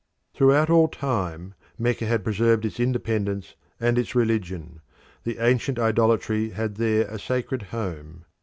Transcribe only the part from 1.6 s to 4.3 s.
Mecca had preserved its independence and its